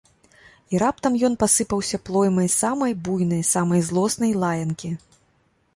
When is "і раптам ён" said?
0.75-1.33